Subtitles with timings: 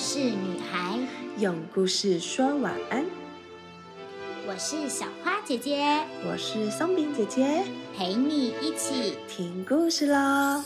[0.00, 0.98] 事女孩，
[1.36, 3.04] 用故事说晚安。
[4.48, 5.84] 我是小花姐姐，
[6.26, 7.62] 我是松饼姐姐，
[7.94, 10.64] 陪你一起听故事喽。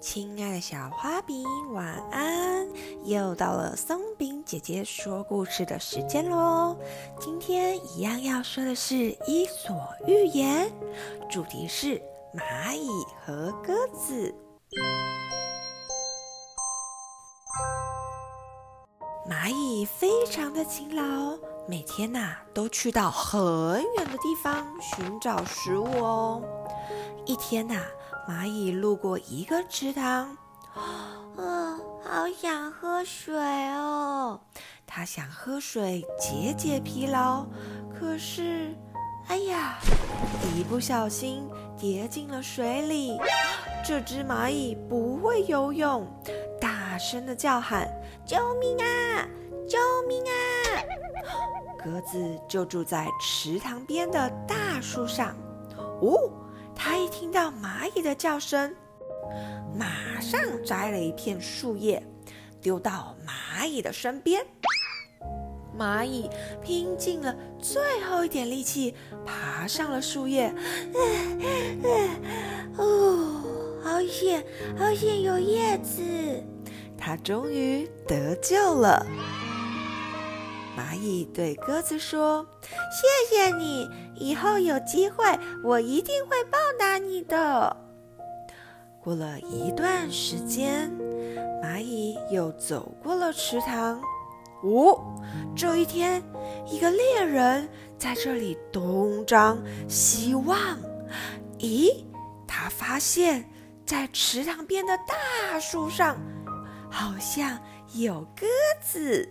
[0.00, 2.68] 亲爱的小花饼，晚安！
[3.04, 6.76] 又到了松饼姐姐说故事的时间喽。
[7.18, 8.94] 今天一样要说的是
[9.26, 10.70] 《伊索寓言》，
[11.28, 12.00] 主题是
[12.32, 12.88] 蚂蚁
[13.26, 14.32] 和鸽子。
[19.30, 26.42] 蚂蚁非常的勤劳，每天呐都去到很远的地方寻找食物哦。
[27.26, 27.80] 一天呐，
[28.28, 30.36] 蚂蚁路过一个池塘，
[30.74, 33.32] 啊，好想喝水
[33.68, 34.40] 哦！
[34.84, 37.46] 它想喝水解解疲劳，
[37.94, 38.74] 可是，
[39.28, 39.78] 哎呀，
[40.56, 43.16] 一不小心跌进了水里。
[43.86, 46.04] 这只蚂蚁不会游泳，
[46.60, 47.88] 大声的叫喊
[48.30, 49.28] ：“救命啊！
[49.68, 50.32] 救命啊！”
[51.84, 55.36] 鸽子就住在池塘边的大树上。
[56.00, 56.30] 哦，
[56.72, 58.72] 它一听到蚂蚁的叫声，
[59.76, 62.00] 马上摘了一片树叶，
[62.60, 64.46] 丢到蚂蚁的身边。
[65.76, 66.30] 蚂蚁
[66.62, 68.94] 拼尽了最后一点力气，
[69.26, 70.54] 爬上了树叶。
[72.78, 73.42] 哦。
[73.82, 74.44] 好险，
[74.78, 76.00] 好险有叶子！
[77.00, 79.04] 它终于得救了。
[80.76, 82.46] 蚂蚁对鸽子说
[82.92, 85.24] ：“谢谢你，以后有机会，
[85.64, 87.76] 我一定会报答你的。”
[89.02, 90.92] 过了一段时间，
[91.62, 94.00] 蚂蚁又走过了池塘。
[94.62, 95.00] 哦，
[95.56, 96.22] 这一天，
[96.66, 97.66] 一个猎人
[97.98, 100.56] 在这里东张西望。
[101.58, 102.04] 咦，
[102.46, 103.44] 他发现。
[103.86, 106.16] 在池塘边的大树上，
[106.90, 107.58] 好像
[107.94, 108.46] 有鸽
[108.82, 109.28] 子。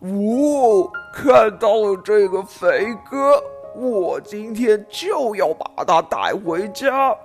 [0.00, 3.40] 哦，看到了这个肥鸽，
[3.76, 7.16] 我今天就要把它带回家。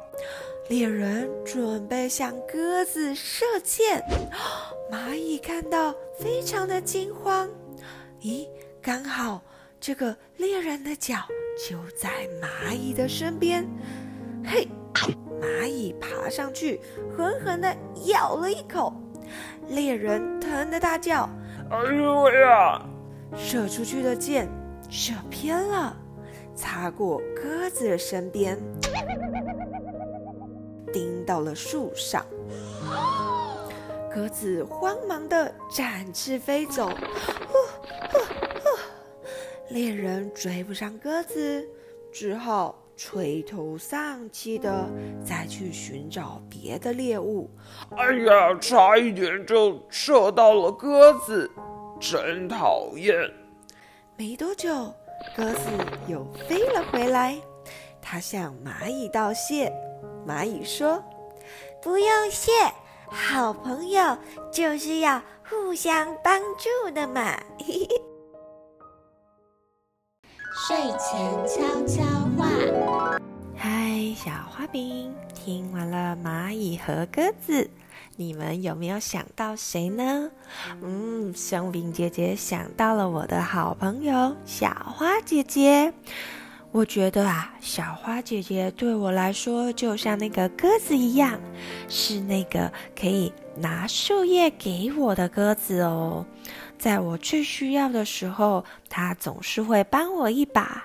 [0.69, 4.03] 猎人准备向鸽子射箭，
[4.91, 7.49] 蚂蚁看到非常的惊慌。
[8.21, 8.47] 咦，
[8.81, 9.41] 刚好
[9.79, 11.15] 这个猎人的脚
[11.69, 13.67] 就在蚂蚁的身边。
[14.45, 14.67] 嘿。
[15.41, 16.79] 蚂蚁爬上去，
[17.17, 18.93] 狠狠地咬了一口，
[19.69, 21.29] 猎人疼得大叫
[21.69, 22.81] ：“哎呦喂呀！”
[23.35, 24.47] 射出去的箭
[24.89, 25.95] 射偏了，
[26.56, 28.57] 擦过鸽子的身边，
[30.91, 32.25] 钉到了树上。
[34.13, 36.91] 鸽子慌忙地展翅飞走，
[39.69, 41.67] 猎人追不上鸽子，
[42.12, 42.82] 只好。
[43.05, 44.89] 垂头丧气的
[45.25, 47.51] 再去寻找别的猎物。
[47.97, 51.51] 哎呀，差一点就射到了鸽子，
[51.99, 53.13] 真讨厌！
[54.15, 54.69] 没多久，
[55.35, 55.69] 鸽子
[56.07, 57.37] 又飞了回来。
[58.01, 59.69] 它向蚂蚁道谢。
[60.25, 61.03] 蚂蚁说
[61.83, 62.53] ：“不用谢，
[63.09, 64.17] 好朋友
[64.49, 67.37] 就是要互相帮助的嘛。”
[70.55, 72.01] 睡前悄悄
[73.55, 77.69] 嗨，小花饼，听完了蚂蚁和鸽子，
[78.15, 80.29] 你们有没有想到谁呢？
[80.81, 85.93] 嗯，松饼姐姐想到了我的好朋友小花姐姐。
[86.71, 91.39] 我觉得啊，小花姐姐对我来说就像那个鸽子一样，
[91.87, 96.25] 是那个可以拿树叶给我的鸽子哦。
[96.79, 100.83] 在我最需要的时候，他总是会帮我一把。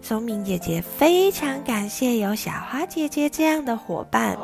[0.00, 4.38] 松明姐姐非常感谢有小花姐姐这样的伙伴。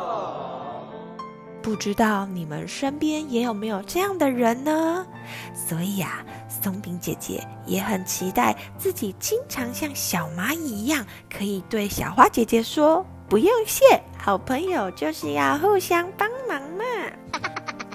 [1.63, 5.07] 不知道你们身边也有没有这样的人呢？
[5.55, 13.83] 所以啊，松饼姐姐也很期待自己经常像小蚂蚁一样，可以对小花姐姐说：“不用谢，
[14.19, 16.85] 好朋友就是要互相帮忙嘛。”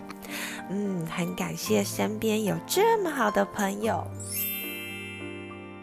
[0.72, 4.04] 嗯，很感谢身边有这么好的朋友。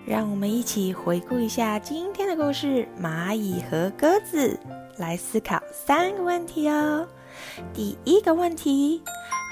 [0.07, 4.57] 让我们一起回顾一下今天的故事《蚂蚁和鸽子》，
[5.01, 7.05] 来思考三个问题哦。
[7.75, 9.03] 第一个问题：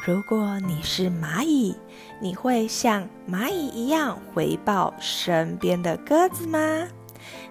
[0.07, 1.75] 如果你是蚂蚁，
[2.21, 6.87] 你会像蚂蚁一样回报身边的鸽子吗？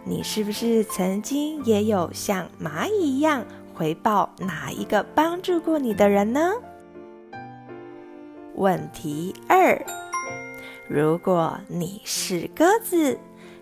[0.05, 6.53] 你是不是曾经也有像蚂蚁一样回报哪一个帮助过你的人呢？
[8.55, 9.85] 问题二：
[10.88, 13.18] 如果你是鸽子，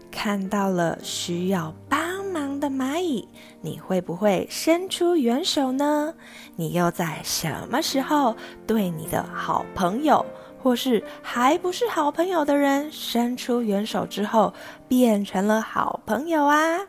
[0.09, 3.27] 看到了需要帮忙的蚂蚁，
[3.61, 6.13] 你会不会伸出援手呢？
[6.55, 8.35] 你又在什么时候
[8.65, 10.25] 对你的好朋友，
[10.61, 14.53] 或是还不是好朋友的人伸出援手之后，
[14.87, 16.79] 变成了好朋友啊？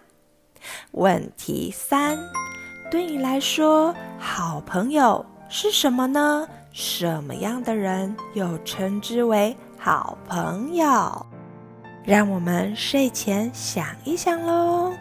[0.92, 2.18] 问题三，
[2.90, 6.48] 对你来说，好朋友是什么呢？
[6.72, 11.26] 什么样的人又称之为好朋友？
[12.04, 14.92] 让我们睡前想一想喽。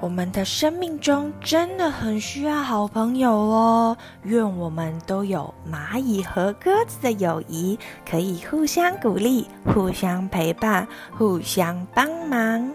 [0.00, 3.96] 我们的生命中真的很需要好朋友哦。
[4.24, 12.72] 愿我们都有蚂蚁和鸽子的友谊，可以互相鼓励、互相陪伴、互相帮忙。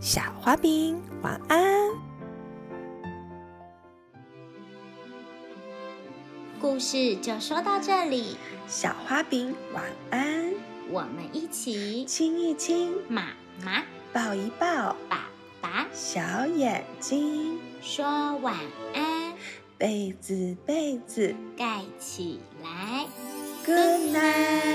[0.00, 1.60] 小花饼，晚安。
[6.60, 8.36] 故事就说到这里，
[8.68, 10.47] 小花饼，晚安。
[10.90, 13.32] 我们一起亲一亲，妈
[13.62, 13.82] 妈
[14.12, 15.28] 抱一抱，爸
[15.60, 18.06] 爸小眼睛，说
[18.38, 18.56] 晚
[18.94, 19.34] 安，
[19.76, 23.06] 被子被子盖起来
[23.66, 24.67] ，Good night。